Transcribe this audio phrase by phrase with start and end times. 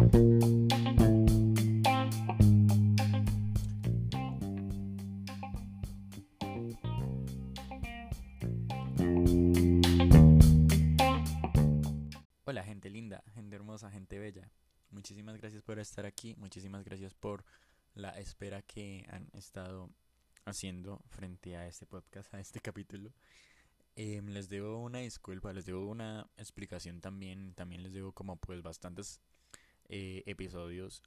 [0.00, 0.14] Hola
[12.64, 14.50] gente linda, gente hermosa, gente bella.
[14.90, 17.44] Muchísimas gracias por estar aquí, muchísimas gracias por
[17.92, 19.90] la espera que han estado
[20.46, 23.12] haciendo frente a este podcast, a este capítulo.
[23.96, 28.62] Em, les debo una disculpa, les debo una explicación también, también les debo como pues
[28.62, 29.20] bastantes
[29.90, 31.02] eh, episodios,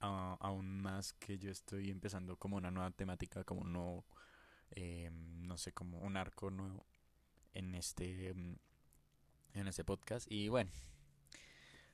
[0.00, 4.04] a- aún más que yo estoy empezando como una nueva temática, como un
[4.72, 6.86] em, no sé, como un arco nuevo
[7.54, 8.56] en este, em,
[9.54, 10.70] en este podcast y bueno.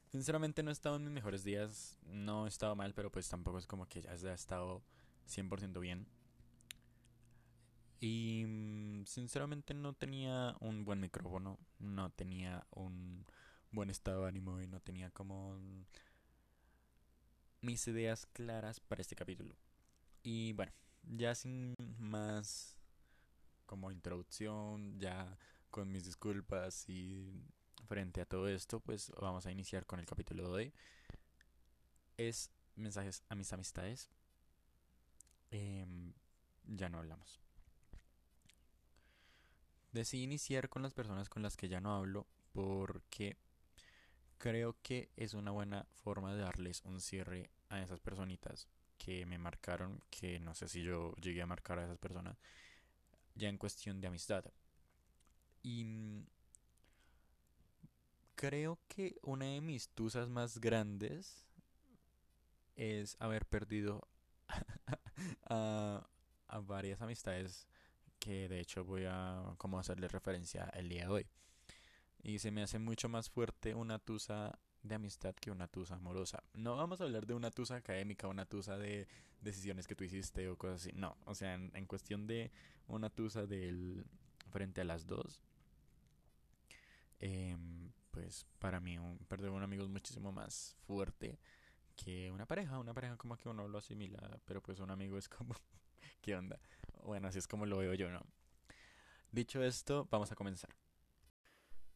[0.09, 3.59] Sinceramente no he estado en mis mejores días, no he estado mal, pero pues tampoco
[3.59, 4.83] es como que ya he estado
[5.27, 6.07] 100% bien.
[8.01, 13.24] Y mm, sinceramente no tenía un buen micrófono, no tenía un
[13.77, 15.61] buen estado de ánimo y no tenía como
[17.60, 19.55] mis ideas claras para este capítulo.
[20.23, 22.79] Y bueno, ya sin más
[23.66, 25.38] como introducción, ya
[25.71, 27.45] con mis disculpas y
[27.87, 30.73] frente a todo esto, pues vamos a iniciar con el capítulo de.
[32.16, 34.09] Es mensajes a mis amistades.
[35.51, 36.15] Em,
[36.65, 37.40] ya no hablamos.
[39.93, 43.37] Decidí iniciar con las personas con las que ya no hablo porque
[44.38, 49.38] creo que es una buena forma de darles un cierre a esas personitas que me
[49.38, 52.38] marcaron, que no sé si yo llegué a marcar a esas personas,
[53.34, 54.45] ya en cuestión de amistad.
[55.62, 56.26] Y mm,
[58.34, 61.46] creo que una de mis tusas más grandes
[62.76, 64.06] es haber perdido
[65.48, 66.06] a,
[66.62, 67.66] varias amistades
[68.19, 71.26] que de hecho voy a como hacerle referencia el día de hoy.
[72.27, 76.43] Y se me hace mucho más fuerte una tusa de amistad que una tusa amorosa.
[76.55, 79.06] No vamos a hablar de una tusa académica, una tusa de
[79.41, 80.93] decisiones que tú hiciste o cosas así.
[80.93, 82.50] No, o sea, en, cuestión de
[82.89, 84.05] una tusa del
[84.50, 85.41] frente a las dos.
[87.21, 91.39] em, pues para mí un, perder un amigo es muchísimo más fuerte
[91.95, 92.81] que una pareja.
[92.81, 95.55] Una pareja como que uno lo asimila, pero pues un amigo es como,
[96.23, 96.59] ¿qué onda?
[97.05, 98.27] Bueno, así es como lo veo yo, ¿no?
[99.31, 100.75] Dicho esto, vamos a comenzar.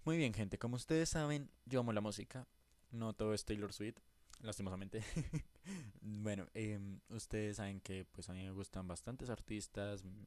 [0.05, 2.49] Muy bien, gente, como ustedes saben, yo amo la música.
[2.91, 3.99] No todo es Taylor Swift,
[4.41, 5.05] lastimosamente.
[6.01, 10.25] bueno, em, ustedes saben que pues a mí me gustan bastantes artistas mm,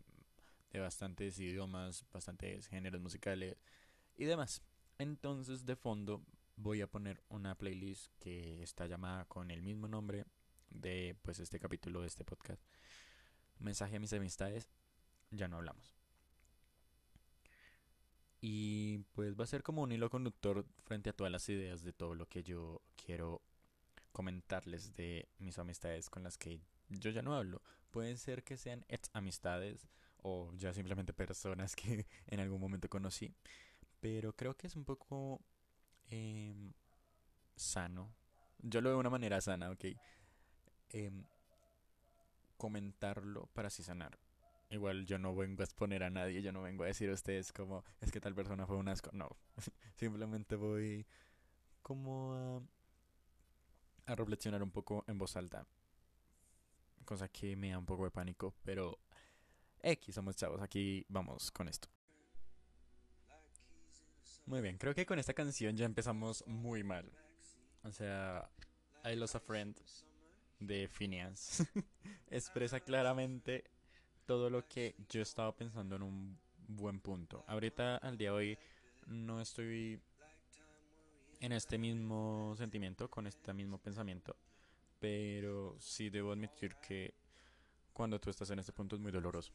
[0.73, 3.57] de bastantes idiomas, bastantes géneros musicales
[4.15, 4.61] y demás.
[4.99, 6.23] Entonces, de fondo
[6.55, 10.25] voy a poner una playlist que está llamada con el mismo nombre
[10.69, 12.61] de pues este capítulo de este podcast.
[13.57, 14.69] Mensaje a mis amistades,
[15.31, 16.02] ya no hablamos.
[18.45, 21.93] Y pues va a ser como un hilo conductor frente a todas las ideas de
[21.93, 23.41] todo lo que yo quiero
[24.11, 26.59] comentarles de mis amistades con las que
[26.89, 27.61] yo ya no hablo.
[27.89, 29.87] Pueden ser que sean ex amistades
[30.17, 33.33] o ya simplemente personas que en algún momento conocí.
[34.01, 35.39] Pero creo que es un poco
[36.09, 36.73] em,
[37.55, 38.13] sano.
[38.59, 39.85] Yo lo veo de una manera sana, ok.
[40.89, 41.23] Em,
[42.57, 44.19] comentarlo para así sanar.
[44.73, 47.53] Igual yo no vengo a exponer a nadie, yo no vengo a decir a ustedes
[47.53, 49.11] como es que tal persona fue un asco.
[49.13, 49.29] No,
[49.93, 51.05] simplemente voy
[51.83, 52.65] como
[54.07, 55.67] a, reflexionar un poco en voz alta.
[57.05, 58.97] Cosa que me da un poco de pánico, pero
[59.83, 61.87] X, somos chavos, aquí vamos con esto.
[64.47, 67.11] Muy bien, creo que con esta canción ya empezamos muy mal.
[67.83, 68.49] O sea,
[69.05, 69.79] I Lost a Friend
[70.59, 71.63] de Phineas
[72.31, 73.65] expresa claramente
[74.25, 77.43] todo lo que yo estaba pensando en un buen punto.
[77.47, 78.57] Ahorita, al día de hoy,
[79.07, 79.99] no estoy
[81.39, 84.35] en este mismo sentimiento, con este mismo pensamiento,
[84.99, 87.13] pero sí debo admitir que
[87.91, 89.51] cuando tú estás en este punto es muy doloroso.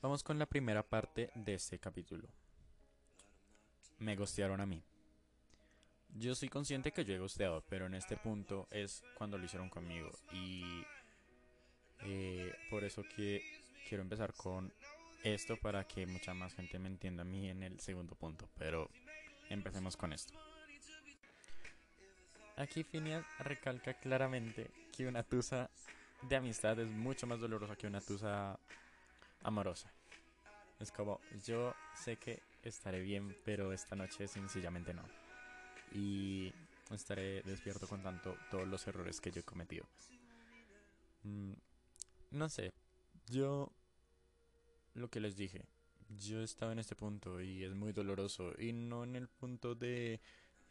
[0.00, 2.28] Vamos con la primera parte de este capítulo.
[3.98, 4.82] Me gostearon a mí.
[6.14, 9.68] Yo soy consciente que yo he gosteado, pero en este punto es cuando lo hicieron
[9.68, 10.10] conmigo.
[10.32, 10.84] Y
[12.04, 13.42] eh, por eso que
[13.88, 14.72] quiero empezar con
[15.22, 18.48] esto para que mucha más gente me entienda a mí en el segundo punto.
[18.58, 18.90] Pero
[19.48, 20.32] empecemos con esto.
[22.56, 25.70] Aquí Phineas recalca claramente que una tusa
[26.28, 28.58] de amistad es mucho más dolorosa que una tusa
[29.42, 29.90] amorosa.
[30.78, 35.02] Es como, yo sé que estaré bien, pero esta noche sencillamente no.
[35.92, 36.52] Y
[36.90, 39.86] estaré despierto con tanto todos los errores que yo he cometido.
[41.22, 41.52] Mm,
[42.30, 42.72] no sé,
[43.26, 43.72] yo
[44.94, 45.64] lo que les dije,
[46.08, 50.20] yo estaba en este punto y es muy doloroso y no en el punto de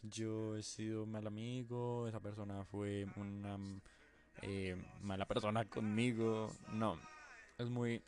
[0.01, 3.57] yo he sido mal amigo, esa persona fue una
[4.41, 6.51] eh, mala persona conmigo.
[6.71, 6.99] No,
[7.57, 8.01] es muy...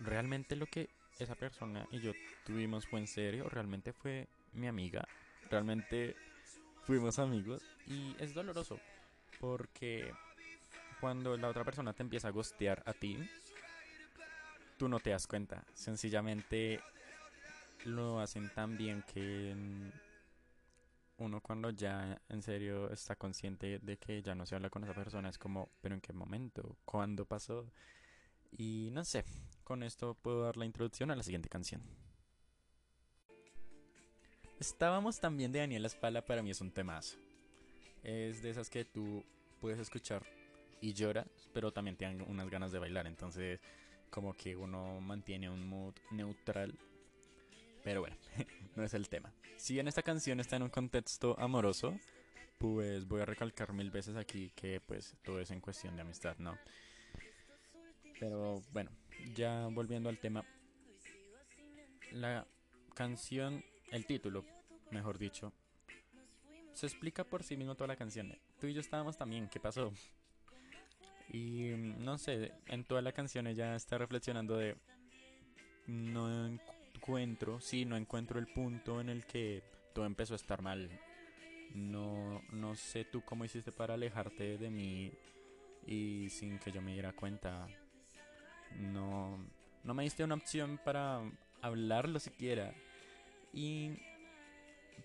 [0.00, 2.12] Realmente lo que esa persona y yo
[2.46, 5.08] tuvimos fue en serio, realmente fue mi amiga,
[5.50, 6.14] realmente
[6.84, 8.78] fuimos amigos y es doloroso
[9.40, 10.12] porque
[11.00, 13.18] cuando la otra persona te empieza a gostear a ti,
[14.76, 16.80] tú no te das cuenta, sencillamente
[17.84, 19.54] lo hacen tan bien que
[21.18, 24.94] uno cuando ya en serio está consciente de que ya no se habla con esa
[24.94, 26.76] persona es como, pero ¿en qué momento?
[26.84, 27.70] ¿Cuándo pasó?
[28.52, 29.24] Y no sé,
[29.64, 31.82] con esto puedo dar la introducción a la siguiente canción.
[34.60, 37.18] Estábamos también de Daniela Espala, para mí es un temazo.
[38.02, 39.24] Es de esas que tú
[39.60, 40.24] puedes escuchar
[40.80, 43.06] y lloras, pero también te dan unas ganas de bailar.
[43.06, 43.60] Entonces,
[44.10, 46.78] como que uno mantiene un mood neutral.
[47.82, 48.16] Pero bueno,
[48.76, 49.32] no es el tema.
[49.56, 51.98] Si bien esta canción está en un contexto amoroso,
[52.58, 56.36] pues voy a recalcar mil veces aquí que pues todo es en cuestión de amistad,
[56.38, 56.58] ¿no?
[58.18, 58.90] Pero bueno,
[59.34, 60.44] ya volviendo al tema.
[62.12, 62.46] La
[62.94, 64.44] canción el título,
[64.90, 65.52] mejor dicho,
[66.72, 68.36] se explica por sí mismo toda la canción.
[68.60, 69.92] Tú y yo estábamos también, ¿qué pasó?
[71.30, 74.76] Y no sé, en toda la canción ella está reflexionando de
[75.86, 79.62] no encuentro, sí, no encuentro el punto en el que
[79.94, 80.90] todo empezó a estar mal.
[81.74, 85.12] No, no sé tú cómo hiciste para alejarte de mí
[85.86, 87.66] y sin que yo me diera cuenta.
[88.76, 89.38] No,
[89.84, 91.20] no me diste una opción para
[91.60, 92.74] hablarlo siquiera.
[93.52, 93.98] Y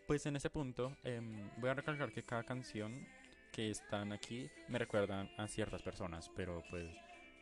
[0.08, 3.08] pues en ese punto em, voy a recalcar que cada canción
[3.54, 6.90] que están aquí me recuerdan a ciertas personas, pero pues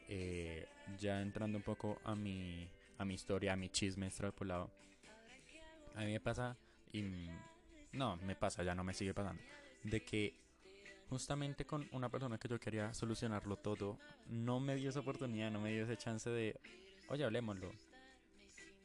[0.09, 0.67] eh,
[0.99, 2.67] ya entrando un poco a mi,
[2.97, 4.69] a mi historia, a mi chisme extrapolado,
[5.95, 6.57] a mí me pasa,
[6.91, 7.03] y
[7.93, 9.41] no, me pasa, ya no me sigue pasando,
[9.83, 10.35] de que
[11.09, 13.97] justamente con una persona que yo quería solucionarlo todo,
[14.27, 16.59] no me dio esa oportunidad, no me dio esa chance de,
[17.07, 17.71] oye, hablemoslo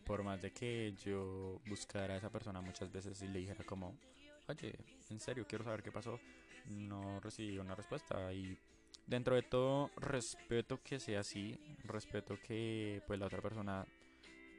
[0.05, 3.99] por más de que yo buscara a esa persona muchas veces y le dijera como,
[4.47, 4.79] oye,
[5.11, 6.21] en serio, quiero saber qué pasó,
[6.69, 8.59] no recibí una respuesta y
[9.07, 13.87] dentro de todo respeto que sea así, respeto que pues la otra persona,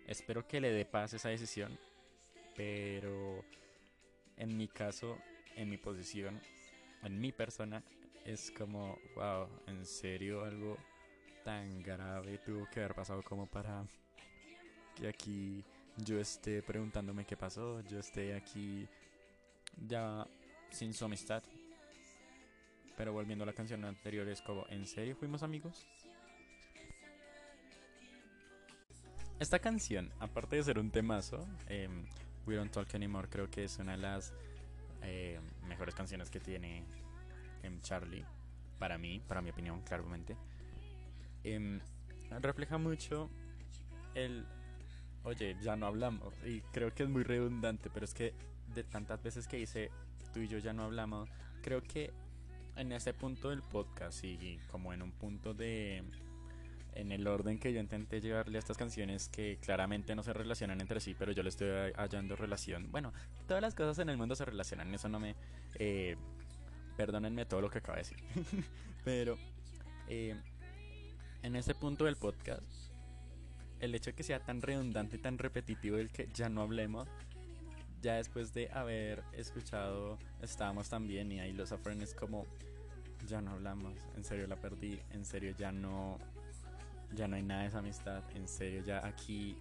[0.08, 1.78] espero que le dé paz esa decisión,
[2.56, 3.44] pero
[4.38, 5.18] en mi caso,
[5.56, 6.40] en mi posición,
[7.04, 7.84] en mi persona,
[8.26, 10.78] es como, wow, en serio algo
[11.44, 13.86] tan grave tuvo que haber pasado como para
[14.96, 15.64] que aquí
[15.98, 18.88] yo esté preguntándome qué pasó, yo esté aquí
[19.88, 20.28] ya
[20.70, 21.44] sin su amistad.
[22.98, 25.88] Pero volviendo a la canción anterior es como, ¿en serio fuimos amigos?
[29.40, 32.06] Esta canción, aparte de ser un temazo, em,
[32.48, 34.34] We Don't Talk Anymore creo que es una de las
[35.04, 36.84] em, mejores canciones que tiene
[37.62, 38.26] em, Charlie.
[38.80, 40.36] Para mí, para mi opinión, claramente.
[42.42, 43.30] refleja mucho
[44.16, 44.46] el
[45.28, 46.34] oye, ya no hablamos.
[46.46, 48.34] Y creo que es muy redundante, pero es que
[48.74, 49.92] de tantas veces que hice,
[50.34, 51.30] tú y yo ya no hablamos,
[51.62, 52.12] creo que
[52.78, 56.04] en ese punto del podcast y como en un punto de...
[56.94, 60.82] En el orden que yo intenté llevarle a estas canciones que claramente no se relacionan
[60.82, 62.92] entre sí, pero yo le estoy hallando relación.
[62.92, 63.14] Bueno,
[63.48, 65.36] todas las cosas en el mundo se relacionan, eso no me...
[65.76, 66.16] Eh,
[66.96, 68.18] perdónenme todo lo que acabo de decir.
[69.06, 69.38] pero
[70.08, 70.36] eh,
[71.44, 72.64] en ese punto del podcast
[73.80, 77.08] el hecho de que sea tan redundante y tan repetitivo el que ya no hablemos,
[78.02, 82.46] ya después de haber escuchado Estábamos tan bien y ahí los es como
[83.28, 86.18] ya no hablamos, en serio la perdí, en serio ya no
[87.14, 89.58] ya no hay nada de esa amistad, en serio ya aquí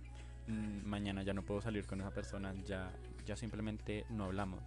[0.46, 2.90] mm, mañana ya no puedo salir con esa persona, ya
[3.24, 4.60] ya simplemente no hablamos.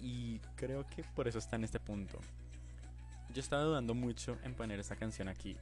[0.00, 2.18] Y creo que por eso está en este punto.
[3.34, 5.56] Yo estaba dudando mucho en poner esta canción aquí,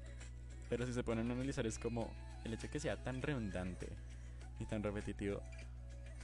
[0.68, 2.10] pero si se ponen a analizar es como
[2.44, 3.88] el hecho de que sea tan redundante
[4.58, 5.40] y tan repetitivo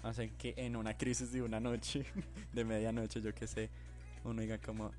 [0.04, 2.04] hace que en una crisis de una noche,
[2.52, 3.70] de medianoche, yo que sé,
[4.23, 4.92] uno diga como,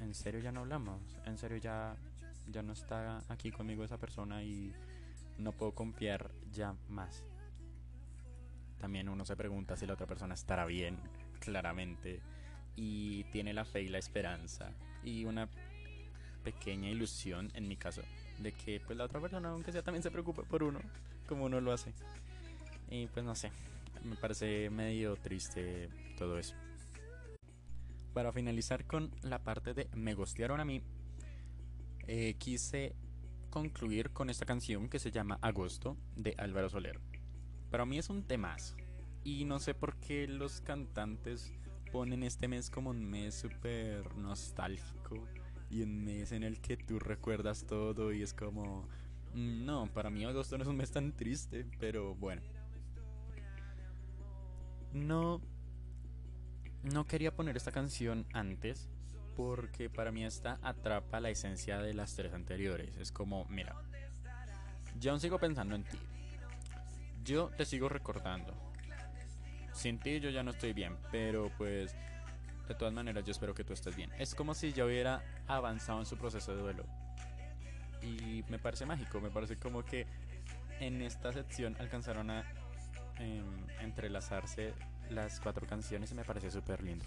[0.00, 1.00] ¿en serio ya no hablamos?
[1.26, 1.96] ¿En serio ya,
[2.50, 4.72] ya no está aquí conmigo esa persona y
[5.38, 7.24] no puedo confiar ya más?
[8.78, 10.98] También uno se pregunta si la otra persona estará bien,
[11.40, 12.20] claramente,
[12.76, 14.72] y tiene la fe y la esperanza
[15.04, 15.48] y una
[16.44, 18.02] pequeña ilusión, en mi caso,
[18.38, 20.80] de que pues la otra persona, aunque sea, también se preocupe por uno,
[21.28, 21.92] como uno lo hace.
[22.90, 23.50] Y pues no sé,
[24.04, 26.54] me parece medio triste todo eso.
[28.12, 30.82] Para finalizar con la parte de me gustearon a mí,
[32.06, 32.94] eh, quise
[33.50, 37.00] concluir con esta canción que se llama Agosto de Álvaro Soler.
[37.70, 38.76] Para mí es un temazo
[39.24, 41.52] y no sé por qué los cantantes
[41.92, 45.28] ponen este mes como un mes súper nostálgico
[45.70, 48.88] y un mes en el que tú recuerdas todo y es como...
[49.34, 52.42] Mm, no, para mí agosto no es un mes tan triste, pero bueno.
[54.92, 55.40] No...
[56.82, 58.88] No quería poner esta canción antes
[59.36, 62.96] porque para mí esta atrapa la esencia de las tres anteriores.
[62.96, 63.76] Es como, mira,
[64.98, 65.98] yo aún sigo pensando en ti.
[67.24, 68.54] Yo te sigo recordando.
[69.72, 71.94] Sin ti yo ya no estoy bien, pero pues
[72.68, 74.10] de todas maneras yo espero que tú estés bien.
[74.18, 76.84] Es como si yo hubiera avanzado en su proceso de duelo.
[78.02, 80.06] Y me parece mágico, me parece como que
[80.80, 82.44] en esta sección alcanzaron a
[83.22, 84.74] em, entrelazarse
[85.10, 87.04] las cuatro canciones y me parece súper lindo.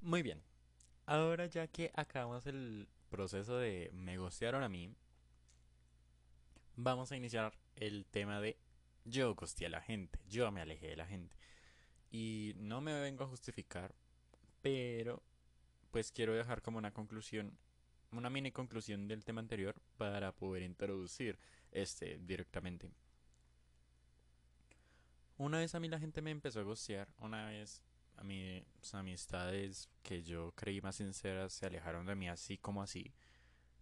[0.00, 0.42] Muy bien,
[1.06, 4.94] ahora ya que acabamos el proceso de me gostearon a mí,
[6.76, 8.58] vamos a iniciar el tema de
[9.04, 11.34] yo gosteé a la gente, yo me alejé de la gente.
[12.10, 13.94] Y no me vengo a justificar,
[14.62, 15.22] pero
[15.90, 17.56] pues quiero dejar como una conclusión,
[18.12, 21.38] una mini conclusión del tema anterior para poder introducir
[21.72, 22.90] este directamente.
[25.38, 27.82] Una vez a mí la gente me empezó a gostear, una vez
[28.16, 33.14] a mis amistades que yo creí más sinceras se alejaron de mí así como así,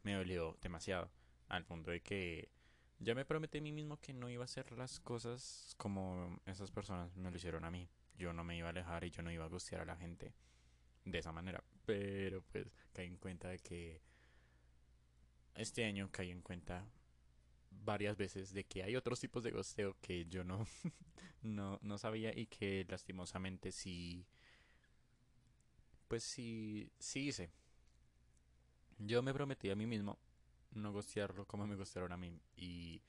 [0.03, 1.11] me dolió demasiado,
[1.49, 2.51] al punto de que
[2.99, 6.71] ya me prometí a mí mismo que no iba a hacer las cosas como esas
[6.71, 7.89] personas me lo hicieron a mí.
[8.17, 10.35] Yo no me iba a alejar y yo no iba a gustear a la gente
[11.05, 11.63] de esa manera.
[11.85, 14.01] Pero pues caí en cuenta de que
[15.55, 16.87] este año caí en cuenta
[17.85, 20.67] varias veces de que hay otros tipos de gosteo que yo no,
[21.43, 24.27] no, no sabía y que lastimosamente sí,
[26.09, 27.51] pues sí, sí hice.
[28.99, 30.19] Yo me prometí a mí mismo
[30.73, 32.41] no gostearlo como me gustaron a mí.
[32.57, 33.03] ¿Y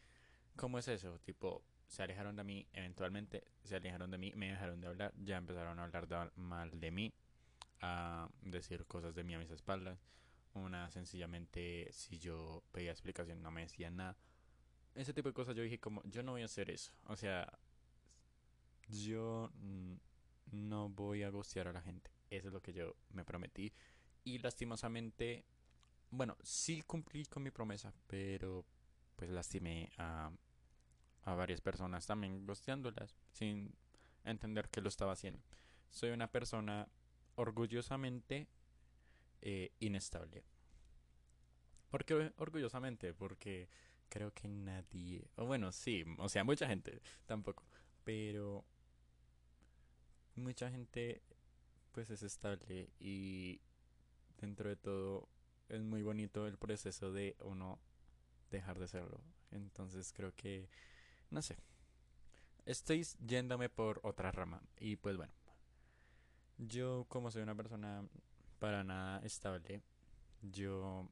[0.56, 1.20] cómo es eso?
[1.20, 5.38] Tipo, se alejaron de mí, eventualmente se alejaron de mí, me dejaron de hablar, ya
[5.38, 7.14] empezaron a hablar mal de mí,
[7.82, 10.00] a decir cosas de mí a mis espaldas.
[10.54, 14.18] Una sencillamente, si yo pedía explicación, no me decían nada.
[14.98, 16.92] Ese tipo de cosas yo dije como, yo no voy a hacer eso.
[17.06, 17.58] O sea,
[18.90, 19.52] yo
[20.52, 22.12] no voy a gostear a la gente.
[22.30, 23.72] Eso es lo que yo me prometí.
[24.24, 25.46] Y lastimosamente
[26.10, 28.66] bueno, sí cumplí con mi promesa, pero
[29.16, 30.32] pues lastimé a,
[31.24, 33.74] a varias personas también gosteándolas sin
[34.24, 35.42] entender que lo estaba haciendo.
[35.90, 36.88] Soy una persona
[37.36, 38.48] orgullosamente
[39.42, 40.44] eh, inestable.
[41.90, 43.14] ¿Por qué orgullosamente?
[43.14, 43.70] Porque
[44.10, 47.64] creo que nadie, o bueno, sí, o sea, mucha gente tampoco,
[48.04, 48.66] pero
[50.36, 51.22] mucha gente
[51.92, 53.60] pues es estable y
[54.40, 55.28] dentro de todo
[55.70, 57.80] es muy bonito el proceso de uno
[58.52, 59.22] dejar de serlo.
[59.52, 60.70] Entonces creo que,
[61.30, 61.58] no sé,
[62.66, 64.62] estoy yéndome por otra rama.
[64.80, 65.34] Y pues bueno,
[66.58, 68.04] yo como soy una persona
[68.60, 69.82] para nada estable,
[70.42, 71.10] yo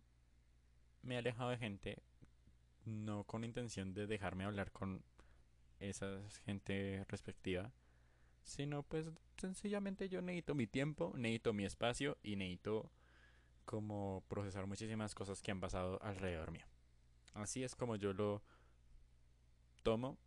[1.02, 2.04] me he alejado de gente
[2.86, 5.04] no con intención de dejarme hablar con
[5.80, 7.72] esa gente respectiva,
[8.44, 12.92] sino pues sencillamente yo necesito mi tiempo, necesito mi espacio y necesito
[13.66, 16.66] como procesar muchísimas cosas que han pasado alrededor mío.
[17.34, 18.44] Así es como yo lo
[19.84, 20.18] tomo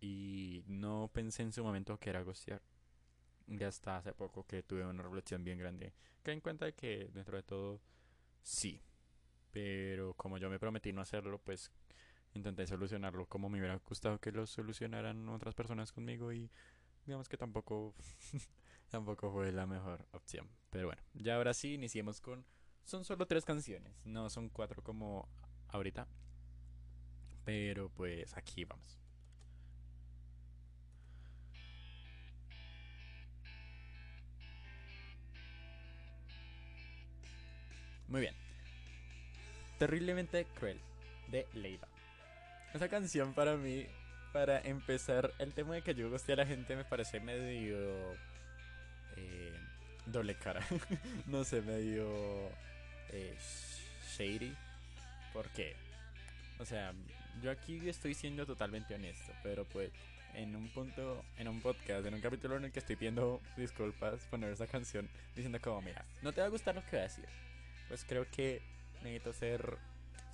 [0.00, 2.62] y no pensé en su momento que era gostear.
[3.46, 5.92] Ya hasta hace poco que tuve una reflexión bien grande.
[6.22, 7.80] Que en cuenta de que dentro de todo
[8.42, 8.80] sí.
[9.50, 11.70] Pero como yo me prometí no hacerlo, pues
[12.34, 16.50] intenté solucionarlo como me hubiera gustado que lo solucionaran otras personas conmigo y
[17.06, 17.94] digamos que tampoco
[18.90, 20.48] tampoco fue la mejor opción.
[20.70, 22.44] Pero bueno, ya ahora sí iniciemos con
[22.84, 25.28] son solo tres canciones, no son cuatro como
[25.68, 26.06] ahorita.
[27.44, 28.98] Pero pues aquí vamos.
[38.08, 38.34] Muy bien.
[39.78, 40.80] Terriblemente cruel
[41.30, 41.93] de Leiva.
[42.74, 43.86] Esa canción para mí,
[44.32, 47.78] para empezar, el tema de que yo guste a la gente me parece medio
[49.16, 49.56] eh,
[50.06, 50.60] doble cara.
[51.28, 52.04] no sé, medio
[53.10, 53.38] eh,
[54.18, 54.52] shady.
[55.32, 55.76] Porque,
[56.58, 56.92] o sea,
[57.40, 59.92] yo aquí estoy siendo totalmente honesto, pero pues
[60.34, 64.26] en un punto, en un podcast, en un capítulo en el que estoy pidiendo disculpas,
[64.26, 67.02] poner esa canción diciendo como, mira, no te va a gustar lo que voy a
[67.02, 67.28] decir.
[67.86, 68.62] Pues creo que
[69.04, 69.78] necesito ser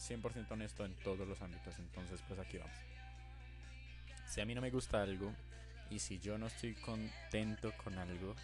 [0.01, 2.77] 100% honesto en todos los ámbitos, entonces pues aquí vamos.
[4.27, 5.33] Si a mí no me gusta algo
[5.91, 8.35] y si yo no estoy contento con algo,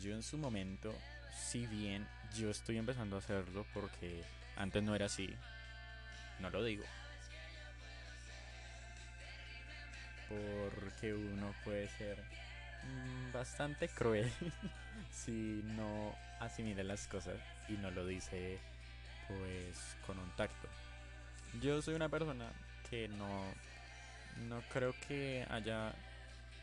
[0.00, 0.94] yo en su momento
[1.36, 2.06] si bien
[2.36, 4.22] yo estoy empezando a hacerlo porque
[4.56, 5.28] antes no era así,
[6.40, 6.84] no lo digo.
[10.28, 12.18] Porque uno puede ser
[12.84, 14.32] mm, bastante cruel
[15.12, 17.36] si no asimila las cosas
[17.68, 18.58] y no lo dice
[19.28, 20.68] pues con un tacto.
[21.60, 22.50] Yo soy una persona
[22.90, 23.44] que no
[24.48, 25.94] no creo que haya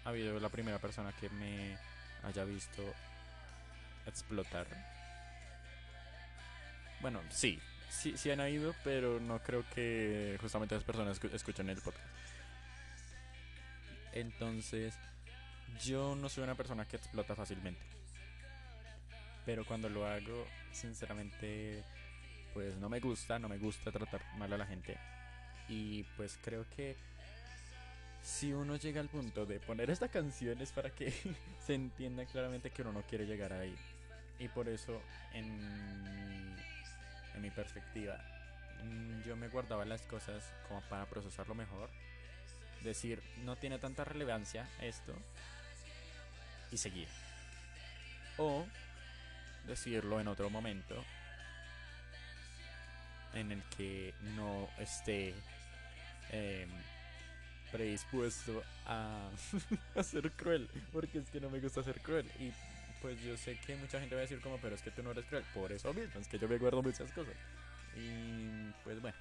[0.06, 1.78] habido la primera persona que me
[2.24, 2.84] haya visto
[4.06, 4.68] explotar.
[7.02, 11.82] Bueno, sí, sí, sí han habido, pero no creo que justamente las personas escuchen el
[11.82, 12.06] podcast.
[14.14, 14.94] Entonces,
[15.84, 17.82] yo no soy una persona que explota fácilmente.
[19.46, 21.84] Pero cuando lo hago, sinceramente,
[22.54, 24.98] pues no me gusta, no me gusta tratar mal a la gente.
[25.68, 26.96] Y pues creo que
[28.22, 31.14] si uno llega al punto de poner esta canción es para que
[31.66, 33.76] se entienda claramente que uno no quiere llegar ahí.
[34.40, 35.02] Y por eso,
[35.34, 35.46] en
[36.04, 36.56] mi,
[37.36, 38.18] en mi perspectiva,
[38.84, 41.90] mm, yo me guardaba las cosas como para procesarlo mejor.
[42.84, 45.14] Decir, no tiene tanta relevancia esto.
[46.72, 47.08] Y seguir.
[48.38, 48.66] O
[49.68, 51.04] decirlo en otro momento
[53.34, 55.34] en el que no esté
[56.32, 56.68] eh,
[57.72, 59.30] predispuesto a,
[59.96, 62.30] a ser cruel, porque es que no me gusta ser cruel.
[62.40, 62.52] Y
[63.02, 65.12] pues yo sé que mucha gente va a decir como, pero es que tú no
[65.12, 65.44] eres cruel.
[65.54, 67.36] Por eso mismo, es que yo me acuerdo muchas cosas.
[67.96, 69.18] Y pues bueno.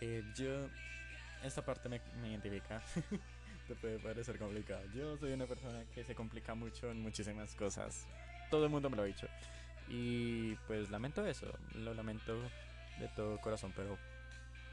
[0.00, 0.68] Eh, yo,
[1.44, 2.82] esta parte me, me identifica.
[3.68, 4.82] Te puede parecer complicado.
[4.94, 8.06] Yo soy una persona que se complica mucho en muchísimas cosas.
[8.50, 9.28] Todo el mundo me lo ha dicho.
[9.88, 11.46] Y pues lamento eso.
[11.74, 12.38] Lo lamento
[12.98, 13.98] de todo corazón, pero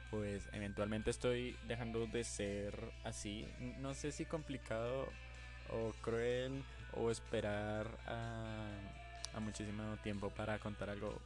[0.10, 3.48] pues eventualmente estoy dejando de ser así.
[3.80, 5.08] No sé si complicado
[5.70, 6.63] o cruel
[6.94, 11.22] o esperar a, muchísimo tiempo para contar algo.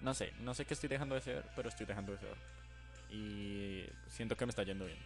[0.00, 2.36] No sé, no sé qué estoy dejando de ser, pero estoy dejando de ser.
[3.10, 4.98] Y siento que me está yendo bien.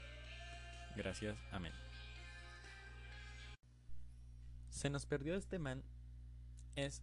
[0.96, 1.72] Gracias, amén.
[4.70, 5.82] Se nos perdió este man.
[6.76, 7.02] Es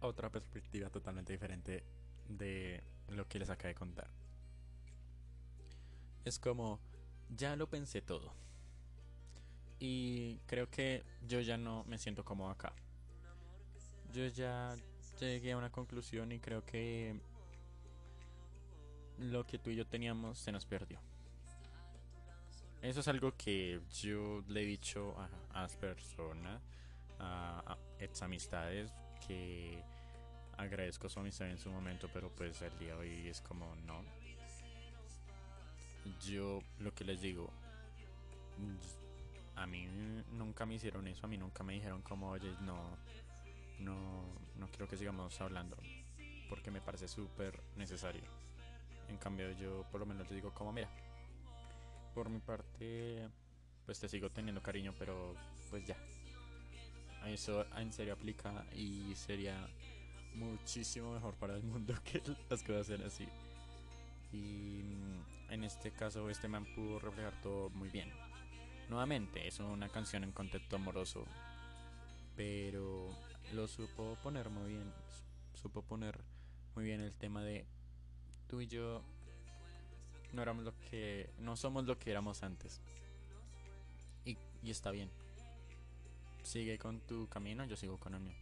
[0.00, 1.84] otra perspectiva totalmente diferente
[2.28, 4.10] de lo que les acabé de contar.
[6.24, 6.80] Es como,
[7.28, 8.34] ya lo pensé todo.
[9.78, 12.72] Y creo que yo ya no me siento como acá.
[14.12, 14.74] Yo ya
[15.20, 17.20] llegué a una conclusión y creo que
[19.18, 21.00] lo que tú y yo teníamos se nos perdió.
[22.82, 26.62] Eso es algo que yo le he dicho a, las personas,
[27.18, 28.92] a, a ex amistades,
[29.26, 29.82] que
[30.56, 34.02] agradezco su amistad en su momento, pero pues el día de hoy es como no,
[36.26, 37.50] yo lo que les digo,
[39.56, 39.86] a mí
[40.32, 42.96] nunca me hicieron eso, a mí nunca me dijeron como, oye, no,
[43.80, 44.24] no,
[44.56, 45.76] no quiero que sigamos hablando,
[46.48, 48.22] porque me parece súper necesario.
[49.08, 50.88] En cambio yo por lo menos les digo como, mira,
[52.14, 53.28] por mi parte,
[53.84, 55.34] pues te sigo teniendo cariño, pero
[55.70, 55.96] pues ya.
[57.26, 59.68] Eso en serio aplica y sería
[60.34, 63.26] muchísimo mejor para el mundo que las cosas sean así.
[64.32, 68.10] Y mm, en este caso este man pudo reflejar todo muy bien.
[68.88, 71.24] Nuevamente, es una canción en contexto amoroso,
[72.36, 73.08] pero
[73.52, 74.92] lo supo poner muy bien.
[75.54, 76.20] Supo poner
[76.76, 77.66] muy bien el tema de
[78.46, 79.02] tú y yo
[80.32, 82.80] no éramos lo que no somos lo que éramos antes.
[84.24, 85.10] Y, y está bien.
[86.46, 88.36] Sigue con tu camino, yo sigo con el mío.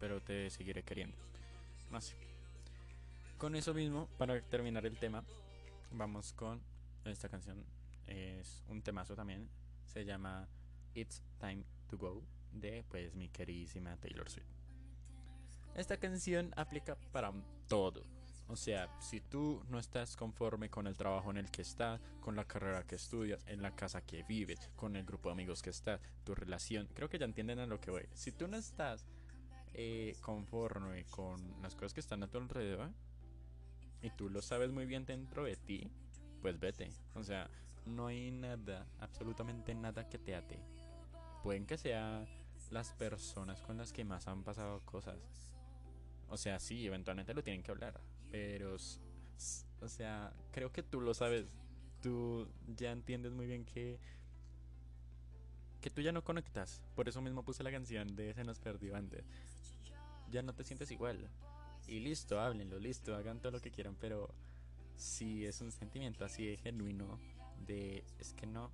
[0.00, 1.18] Pero te seguiré queriendo.
[2.00, 2.16] Sé.
[3.36, 5.22] Con eso mismo, para terminar el tema,
[5.90, 6.62] vamos con
[7.04, 7.62] esta canción.
[8.06, 9.50] Es un temazo también.
[9.84, 10.48] Se llama
[10.94, 14.48] It's Time to Go de pues mi queridísima Taylor Swift.
[15.74, 17.34] Esta canción aplica para
[17.68, 18.02] todo.
[18.52, 22.36] O sea, si tú no estás conforme con el trabajo en el que estás, con
[22.36, 25.70] la carrera que estudias, en la casa que vives, con el grupo de amigos que
[25.70, 28.06] estás, tu relación, creo que ya entienden a lo que voy.
[28.12, 29.06] Si tú no estás
[29.72, 32.90] eh, conforme con las cosas que están a tu alrededor,
[34.02, 35.90] y tú lo sabes muy bien dentro de ti,
[36.42, 36.92] pues vete.
[37.14, 37.48] O sea,
[37.86, 40.58] no hay nada, absolutamente nada que te ate.
[41.42, 42.26] Pueden que sean
[42.70, 45.16] las personas con las que más han pasado cosas.
[46.28, 47.98] O sea, sí, eventualmente lo tienen que hablar.
[48.32, 51.46] Pero, o sea, creo que tú lo sabes.
[52.00, 54.00] Tú ya entiendes muy bien que
[55.80, 56.82] que tú ya no conectas.
[56.96, 59.24] Por eso mismo puse la canción de Se nos perdió antes.
[60.30, 61.30] Ya no te sientes igual
[61.86, 64.32] y listo, háblenlo, listo, hagan todo lo que quieran, pero
[64.96, 67.18] si es un sentimiento así de genuino,
[67.66, 68.70] de es que no,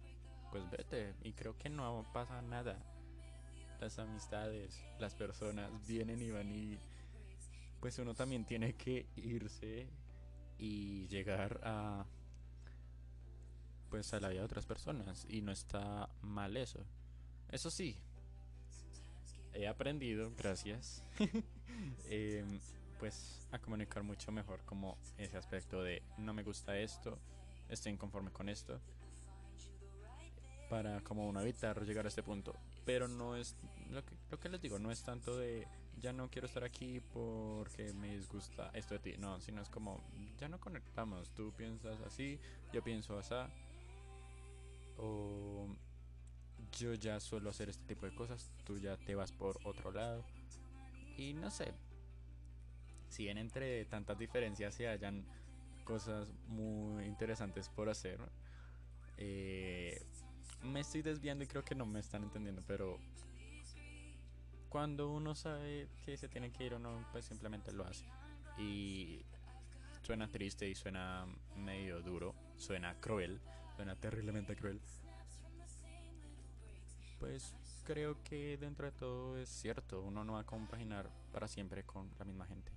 [0.51, 2.79] pues vete, y creo que no pasa nada.
[3.81, 6.79] Las amistades, las personas vienen y van y
[7.81, 9.89] pues uno también tiene que irse
[10.59, 12.05] y llegar a
[13.91, 16.85] pues a la vida de otras personas y no está mal eso.
[17.51, 17.97] Eso sí,
[19.55, 21.03] he aprendido, gracias,
[22.11, 22.61] em,
[22.99, 27.19] pues a comunicar mucho mejor como ese aspecto de no me gusta esto,
[27.69, 28.79] estoy inconforme con esto,
[30.69, 32.55] para como uno evitar llegar a este punto.
[32.85, 33.57] Pero no es,
[33.91, 35.67] lo que, lo que les digo, no es tanto de
[36.01, 40.03] ya no quiero estar aquí porque me disgusta esto de ti, no, sino es como
[40.39, 42.39] ya no conectamos, tú piensas así,
[42.73, 43.35] yo pienso así,
[44.99, 45.69] o
[46.79, 50.25] yo ya suelo hacer este tipo de cosas, tú ya te vas por otro lado.
[51.17, 51.73] Y no sé,
[53.09, 55.25] si bien entre tantas diferencias se hayan
[55.85, 58.21] cosas muy interesantes por hacer,
[59.17, 60.01] eh,
[60.63, 62.99] me estoy desviando y creo que no me están entendiendo, pero
[64.69, 68.05] cuando uno sabe que se tiene que ir o no, pues simplemente lo hace.
[68.59, 69.25] Y
[70.03, 71.27] suena triste y suena
[71.57, 73.41] medio duro, suena cruel,
[73.77, 74.81] suena terriblemente cruel
[77.19, 77.55] pues
[77.85, 82.11] creo que dentro de todo es cierto, uno no va a compaginar para siempre con
[82.19, 82.73] la misma gente.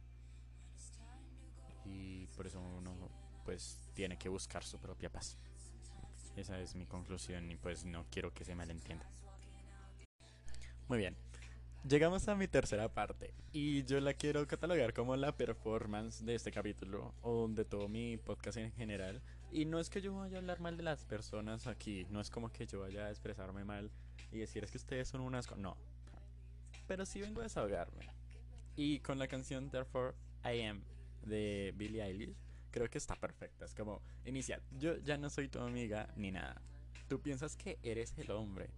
[1.86, 2.96] Y por eso uno
[3.44, 5.38] pues tiene que buscar su propia paz.
[6.36, 9.06] Esa es mi conclusión y pues no quiero que se malentienda.
[10.88, 11.16] Muy bien.
[11.88, 16.52] Llegamos a mi tercera parte y yo la quiero catalogar como la performance de este
[16.52, 19.20] capítulo o de todo mi podcast en general.
[19.52, 22.30] Y no es que yo vaya a hablar mal de las personas aquí, no es
[22.30, 23.90] como que yo vaya a expresarme mal
[24.32, 25.50] y decir es que ustedes son unas...
[25.58, 25.76] No.
[26.88, 28.10] Pero sí vengo a desahogarme.
[28.76, 30.14] Y con la canción Therefore
[30.46, 30.84] I Am
[31.24, 32.36] de Billie Eilish,
[32.70, 33.66] creo que está perfecta.
[33.66, 36.62] Es como, inicial, yo ya no soy tu amiga ni nada.
[37.10, 38.70] Tú piensas que eres el hombre.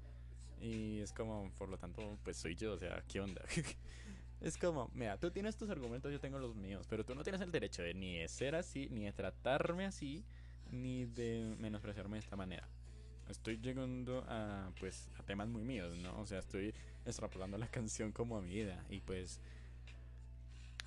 [0.61, 3.43] Y es como, por lo tanto, pues soy yo, o sea, ¿qué onda?
[4.41, 7.41] es como, mira, tú tienes tus argumentos, yo tengo los míos, pero tú no tienes
[7.41, 10.23] el derecho de ni de ser así, ni de tratarme así,
[10.71, 12.67] ni de menospreciarme de esta manera
[13.29, 16.19] estoy llegando a pues a temas muy míos, ¿no?
[16.19, 16.73] O sea, estoy
[17.05, 19.39] extrapolando la canción como a mi vida y pues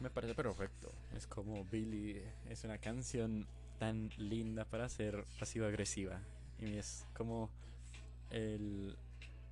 [0.00, 0.92] me parece perfecto.
[1.14, 3.46] Es como Billy es una canción
[3.78, 6.20] tan linda para ser pasivo agresiva
[6.58, 7.50] y es como
[8.30, 8.96] el,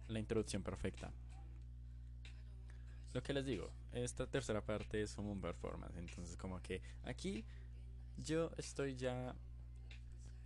[0.09, 1.13] la introducción perfecta.
[3.13, 7.45] Lo que les digo, esta tercera parte es como un performance, entonces como que aquí
[8.17, 9.35] yo estoy ya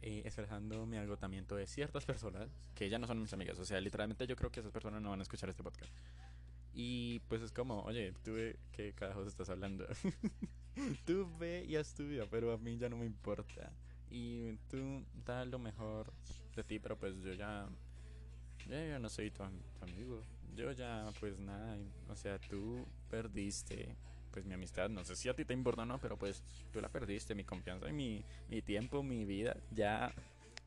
[0.01, 3.59] eh, expresando mi agotamiento de ciertas personas que ya no son mis amigas.
[3.59, 5.93] O sea, literalmente yo creo que esas personas no van a escuchar este podcast.
[6.73, 9.87] Y pues es como, oye, tú ve qué carajos estás hablando.
[11.05, 13.73] tú ve y haz tu vida, pero a mí ya no me importa.
[14.11, 16.13] Y tú da lo mejor
[16.55, 17.69] de ti, pero pues yo ya,
[18.69, 20.23] ya, no soy tu amigo.
[20.55, 21.77] Yo ya, pues nada,
[22.09, 23.97] o sea, tú perdiste
[24.31, 26.81] pues mi amistad, no sé si a ti te importa o no, pero pues tú
[26.81, 30.13] la perdiste, mi confianza y mi, mi tiempo, mi vida, ya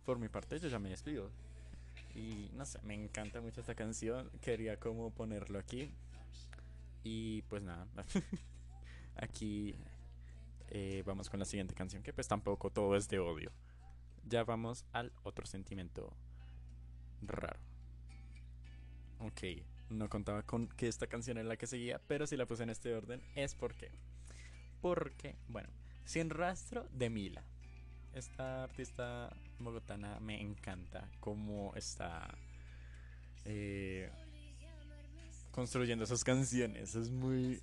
[0.05, 1.29] por mi parte yo ya me despido.
[2.15, 5.91] Y no sé, me encanta mucho esta canción, quería como ponerlo aquí.
[7.03, 7.87] Y pues nada,
[9.15, 9.75] aquí
[10.69, 13.51] eh, vamos con la siguiente canción, que pues tampoco todo es de odio.
[14.27, 16.13] Ya vamos al otro sentimiento
[17.21, 17.70] raro.
[19.23, 19.41] Ok,
[19.89, 22.71] no contaba con que esta canción era la que seguía, pero si la puse en
[22.71, 23.91] este orden es porque.
[24.81, 25.69] Porque, bueno,
[26.05, 27.43] Sin Rastro de Mila.
[28.13, 32.35] Esta artista bogotana me encanta cómo está
[33.45, 34.09] eh,
[35.51, 36.95] construyendo esas canciones.
[36.95, 37.61] Es muy.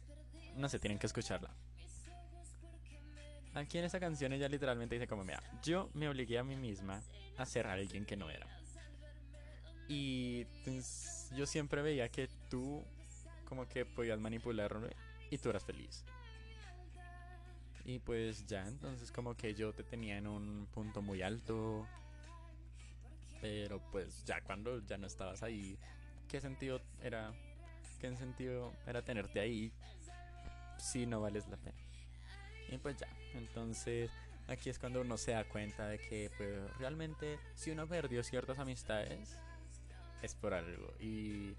[0.55, 1.51] No sé, tienen que escucharla.
[3.55, 7.03] Aquí en esa canción ella literalmente dice como, mira, yo me obligué a mí misma
[7.37, 8.47] a ser alguien que no era.
[9.88, 12.85] Y pues, yo siempre veía que tú
[13.46, 14.90] como que podías manipularme
[15.31, 16.05] y tú eras feliz.
[17.85, 21.87] Y pues ya, entonces como que yo te tenía en un punto muy alto.
[23.40, 25.79] Pero pues ya cuando ya no estabas ahí,
[26.29, 27.33] ¿qué sentido era?
[27.98, 29.72] ¿Qué sentido era tenerte ahí
[30.79, 31.79] si no vales la pena?
[32.70, 34.11] Y pues ya, entonces
[34.48, 38.59] aquí es cuando uno se da cuenta de que pues realmente si uno perdió ciertas
[38.59, 39.38] amistades,
[40.22, 40.92] es por algo.
[41.00, 41.54] Y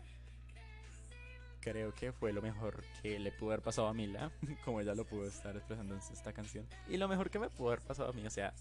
[1.59, 4.31] creo que fue lo mejor que le pudo haber pasado a Mila,
[4.65, 6.65] como ella lo pudo estar expresando en esta canción.
[6.87, 8.53] Y lo mejor que me pudo haber pasado a mí, o sea,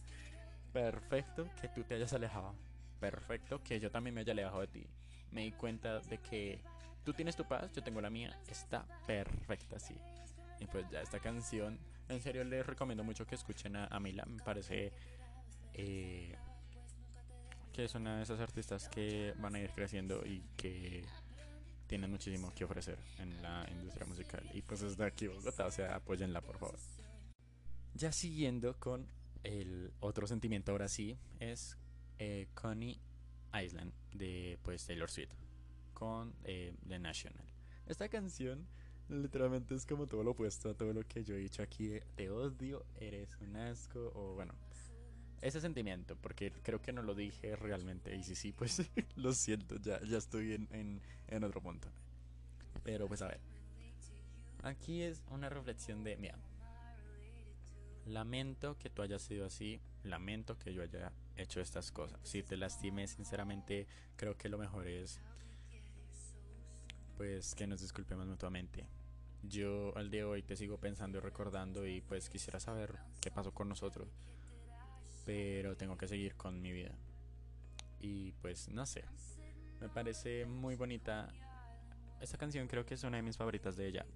[0.73, 2.55] perfecto que tú te hayas alejado.
[3.01, 4.87] Perfecto que yo también me haya alejado de ti.
[5.31, 6.61] Me di cuenta de que
[7.05, 8.39] tú tienes tu paz, yo tengo la mía.
[8.49, 9.97] Está perfecta así.
[10.59, 14.25] Y pues ya esta canción, en serio les recomiendo mucho que escuchen a, a Mila.
[14.27, 14.93] Me parece
[15.75, 16.37] eh,
[17.79, 21.05] que es una de esas artistas que van a ir creciendo y que
[21.87, 24.45] tienen muchísimo que ofrecer en la industria musical.
[24.53, 26.77] Y pues desde aquí Bogotá, o sea, apóyenla por favor.
[27.95, 29.07] Ya siguiendo con
[29.45, 31.79] el otro sentimiento ahora sí, es
[32.19, 32.99] eh, Connie
[33.55, 35.35] Island de pues Taylor Swift
[35.95, 37.45] con eh, The National.
[37.87, 38.67] Esta canción
[39.09, 41.93] literalmente es como todo lo opuesto a todo lo que yo he dicho aquí.
[42.17, 44.68] Te odio, eres un asco o bueno.
[45.41, 48.15] Ese sentimiento, porque creo que no lo dije realmente.
[48.17, 48.83] Y si sí, pues
[49.17, 51.89] lo siento, ya, ya estoy en, en, otro punto.
[52.83, 53.41] Pero pues a ver.
[54.63, 56.37] Aquí es una reflexión de, mira,
[58.07, 62.19] lamento que tú hayas sido así, lamento que yo haya hecho estas cosas.
[62.25, 65.21] Si te lastimé, sinceramente, creo que lo mejor es
[67.17, 68.87] pues que nos disculpemos mutuamente.
[69.43, 73.31] Yo al día de hoy te sigo pensando y recordando y pues quisiera saber qué
[73.31, 74.09] pasó con nosotros.
[75.29, 76.95] Pero tengo que seguir con mi vida.
[78.01, 79.05] Y pues no sé.
[79.79, 81.29] Me parece muy bonita.
[82.19, 84.07] Esta canción creo que es una de mis favoritas de ella.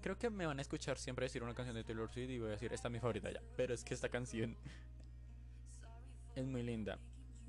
[0.00, 2.50] Creo que me van a escuchar siempre decir una canción de Taylor Swift y voy
[2.50, 3.42] a decir, esta es mi favorita ya.
[3.56, 4.56] Pero es que esta canción
[6.36, 7.00] es muy linda.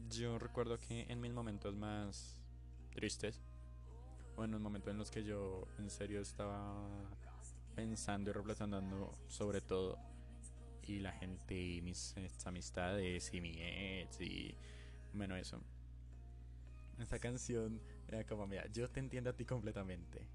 [0.09, 2.41] Yo recuerdo que en mis momentos más
[2.89, 3.39] tristes,
[4.35, 6.89] o en los momentos en los que yo en serio estaba
[7.75, 9.99] pensando y reflexionando sobre todo,
[10.83, 12.15] y la gente y mis
[12.45, 14.55] amistades y mi ex y
[15.13, 15.61] bueno, eso.
[16.99, 20.25] Esta canción era como, mira, yo te entiendo a ti completamente.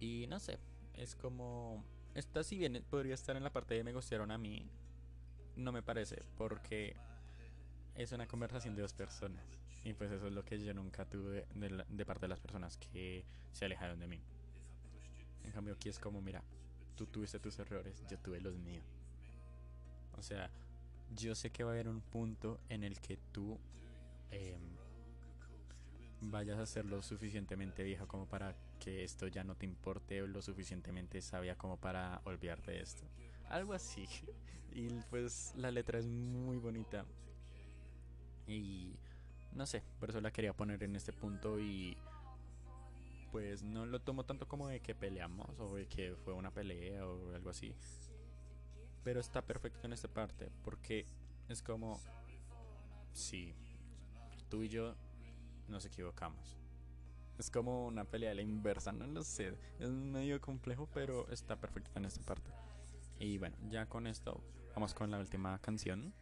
[0.00, 0.58] Y no sé,
[0.94, 1.84] es como.
[2.14, 4.68] Esta, si bien podría estar en la parte de me gustaron a mí,
[5.56, 6.96] no me parece, porque
[7.94, 9.44] es una conversación de dos personas.
[9.84, 12.76] Y pues eso es lo que yo nunca tuve de, de parte de las personas
[12.76, 14.20] que se alejaron de mí.
[15.44, 16.42] En cambio, aquí es como, mira,
[16.98, 18.84] tú tuviste tus errores, yo tuve los míos.
[20.18, 20.50] O sea,
[21.14, 23.56] yo sé que va a haber un punto en el que tú
[24.32, 24.58] eh,
[26.20, 30.26] vayas a ser lo suficientemente vieja como para que esto ya no te importe o
[30.26, 33.04] lo suficientemente sabia como para olvidarte de esto.
[33.48, 34.06] Algo así.
[34.70, 37.06] Y pues la letra es muy bonita.
[38.46, 38.92] Y
[39.54, 41.96] no sé, por eso la quería poner en este punto y
[43.30, 47.06] pues no lo tomo tanto como de que peleamos o de que fue una pelea
[47.06, 47.74] o algo así.
[49.04, 51.06] Pero está perfecto en esta parte porque
[51.48, 52.00] es como
[53.12, 53.54] si
[54.48, 54.94] tú y yo
[55.68, 56.56] nos equivocamos.
[57.38, 59.54] Es como una pelea de la inversa, no lo sé.
[59.78, 62.50] Es medio complejo, pero está perfecto en esta parte.
[63.20, 64.42] Y bueno, ya con esto
[64.74, 66.12] vamos con la última canción.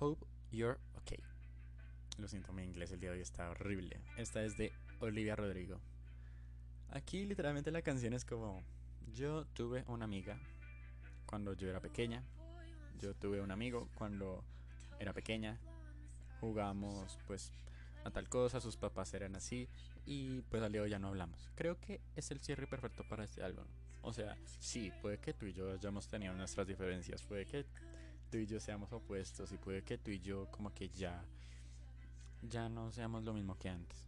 [0.00, 0.78] Hope You're.
[2.18, 4.00] Lo siento, mi inglés el día de hoy está horrible.
[4.16, 5.80] Esta es de Olivia Rodrigo.
[6.90, 8.60] Aquí literalmente la canción es como...
[9.14, 10.36] Yo tuve una amiga
[11.26, 12.24] cuando yo era pequeña.
[12.98, 14.44] Yo tuve un amigo cuando
[14.98, 15.60] era pequeña
[16.40, 17.52] jugamos pues
[18.04, 19.68] a tal cosa, sus papás eran así
[20.04, 21.48] y pues al día de hoy ya no hablamos.
[21.54, 23.64] Creo que es el cierre perfecto para este álbum.
[24.02, 27.64] O sea, sí, puede que tú y yo hayamos tenido nuestras diferencias, puede que
[28.30, 31.24] tú y yo seamos opuestos y puede que tú y yo como que ya
[32.42, 34.06] ya no seamos lo mismo que antes.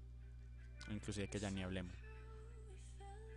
[0.90, 1.94] Inclusive que ya ni hablemos.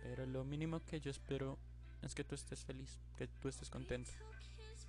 [0.02, 1.58] Pero lo mínimo que yo espero
[2.02, 4.10] es que tú estés feliz, que tú estés contento.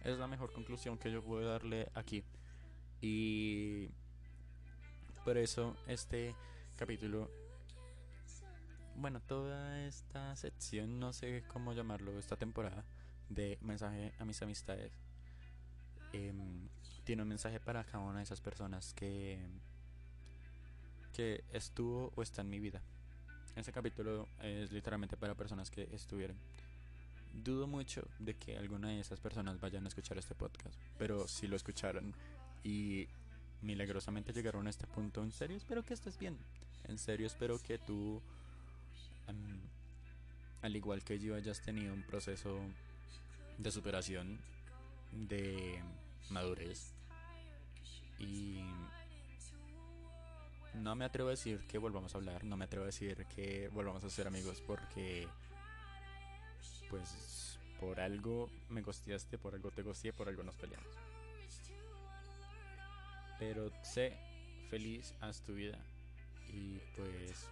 [0.03, 2.23] Es la mejor conclusión que yo puedo darle aquí.
[3.01, 3.89] Y
[5.23, 6.35] por eso este
[6.75, 7.31] capítulo,
[8.97, 12.83] bueno, toda esta sección, no sé cómo llamarlo, esta temporada
[13.29, 14.91] de mensaje a mis amistades,
[16.13, 16.69] em,
[17.03, 19.39] tiene un mensaje para cada una de esas personas que,
[21.15, 22.81] que estuvo o está en mi vida.
[23.55, 26.35] Este capítulo es literalmente para personas que estuvieron.
[27.33, 31.47] Dudo mucho de que alguna de esas personas vayan a escuchar este podcast, pero si
[31.47, 32.13] lo escucharon,
[32.63, 33.07] y
[33.61, 35.23] milagrosamente llegaron a este punto.
[35.23, 36.37] En serio, espero que estés bien.
[36.83, 38.21] En serio, espero que tú,
[40.61, 42.59] al igual que yo, hayas tenido un proceso
[43.57, 44.37] de superación,
[45.13, 45.81] de
[46.29, 46.91] madurez.
[48.19, 48.63] Y
[50.75, 53.69] no me atrevo a decir que volvamos a hablar, no me atrevo a decir que
[53.69, 55.27] volvamos a ser amigos porque,
[56.89, 60.89] pues, por algo me gosteaste, por algo te gosteé, por algo nos peleamos.
[63.39, 64.17] Pero sé
[64.69, 65.77] feliz, haz tu vida.
[66.49, 67.47] Y pues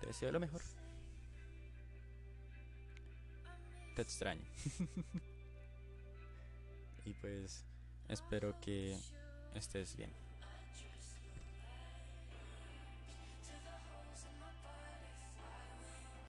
[0.00, 0.62] te deseo lo mejor.
[3.94, 4.44] Te extraño.
[7.04, 7.64] y pues
[8.08, 8.96] espero que
[9.54, 10.10] estés bien.